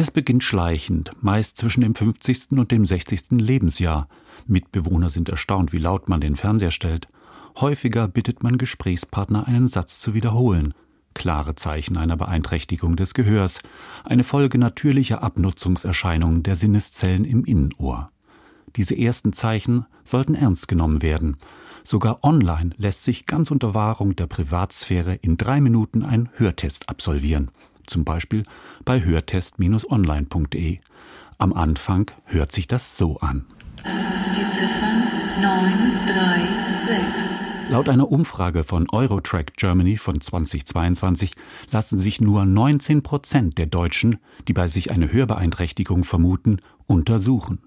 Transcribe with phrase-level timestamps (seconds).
[0.00, 2.52] Es beginnt schleichend, meist zwischen dem 50.
[2.52, 3.32] und dem 60.
[3.32, 4.08] Lebensjahr.
[4.46, 7.06] Mitbewohner sind erstaunt, wie laut man den Fernseher stellt.
[7.60, 10.72] Häufiger bittet man Gesprächspartner, einen Satz zu wiederholen.
[11.12, 13.60] Klare Zeichen einer Beeinträchtigung des Gehörs,
[14.02, 18.10] eine Folge natürlicher Abnutzungserscheinungen der Sinneszellen im Innenohr.
[18.76, 21.36] Diese ersten Zeichen sollten ernst genommen werden.
[21.84, 27.50] Sogar online lässt sich ganz unter Wahrung der Privatsphäre in drei Minuten ein Hörtest absolvieren.
[27.90, 28.44] Zum Beispiel
[28.84, 30.78] bei hörtest-online.de.
[31.38, 33.46] Am Anfang hört sich das so an.
[33.84, 35.02] Die Ziffern
[35.40, 37.04] 936.
[37.68, 41.32] Laut einer Umfrage von Eurotrack Germany von 2022
[41.72, 47.58] lassen sich nur 19 Prozent der Deutschen, die bei sich eine Hörbeeinträchtigung vermuten, untersuchen.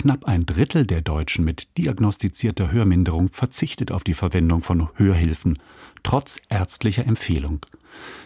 [0.00, 5.58] Knapp ein Drittel der Deutschen mit diagnostizierter Hörminderung verzichtet auf die Verwendung von Hörhilfen,
[6.02, 7.66] trotz ärztlicher Empfehlung.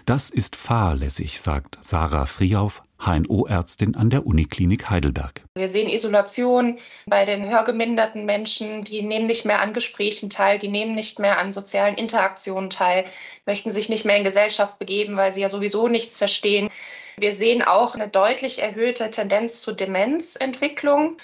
[0.06, 5.42] Das ist fahrlässig, sagt Sarah Friauf, HNO-Ärztin an der Uniklinik Heidelberg.
[5.56, 10.68] Wir sehen Isolation bei den hörgeminderten Menschen, die nehmen nicht mehr an Gesprächen teil, die
[10.68, 13.04] nehmen nicht mehr an sozialen Interaktionen teil,
[13.46, 16.68] möchten sich nicht mehr in Gesellschaft begeben, weil sie ja sowieso nichts verstehen.
[17.16, 21.16] Wir sehen auch eine deutlich erhöhte Tendenz zur Demenzentwicklung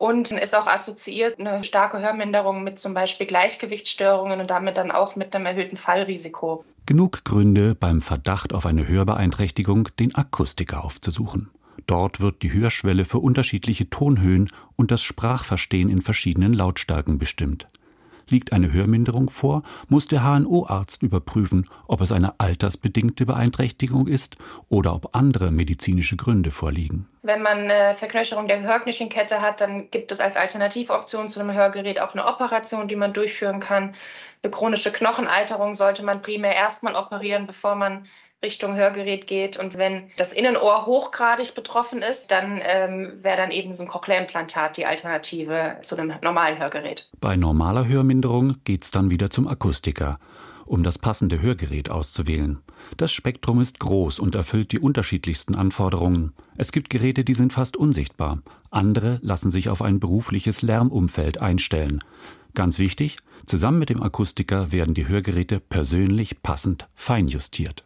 [0.00, 5.14] und ist auch assoziiert eine starke Hörminderung mit zum Beispiel Gleichgewichtsstörungen und damit dann auch
[5.14, 6.64] mit einem erhöhten Fallrisiko.
[6.86, 11.50] Genug Gründe beim Verdacht auf eine Hörbeeinträchtigung den Akustiker aufzusuchen.
[11.86, 17.68] Dort wird die Hörschwelle für unterschiedliche Tonhöhen und das Sprachverstehen in verschiedenen Lautstärken bestimmt.
[18.30, 24.36] Liegt eine Hörminderung vor, muss der HNO-Arzt überprüfen, ob es eine altersbedingte Beeinträchtigung ist
[24.68, 27.08] oder ob andere medizinische Gründe vorliegen.
[27.22, 32.00] Wenn man eine Verknöcherung der Gehörknöchenkette hat, dann gibt es als Alternativoption zu einem Hörgerät
[32.00, 33.94] auch eine Operation, die man durchführen kann.
[34.42, 38.06] Eine chronische Knochenalterung sollte man primär erstmal operieren, bevor man
[38.42, 39.58] Richtung Hörgerät geht.
[39.58, 44.76] Und wenn das Innenohr hochgradig betroffen ist, dann ähm, wäre dann eben so ein Cochlea-Implantat
[44.76, 47.08] die Alternative zu einem normalen Hörgerät.
[47.20, 50.18] Bei normaler Hörminderung geht es dann wieder zum Akustiker,
[50.64, 52.60] um das passende Hörgerät auszuwählen.
[52.96, 56.32] Das Spektrum ist groß und erfüllt die unterschiedlichsten Anforderungen.
[56.56, 58.38] Es gibt Geräte, die sind fast unsichtbar.
[58.70, 61.98] Andere lassen sich auf ein berufliches Lärmumfeld einstellen.
[62.54, 67.84] Ganz wichtig, zusammen mit dem Akustiker werden die Hörgeräte persönlich passend feinjustiert.